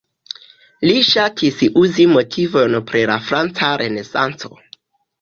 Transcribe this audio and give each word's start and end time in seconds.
Li 0.89 1.03
ŝatis 1.09 1.61
uzi 1.83 2.07
motivojn 2.15 2.81
pri 2.91 3.07
la 3.13 3.21
franca 3.31 3.73
renesanco. 3.87 4.55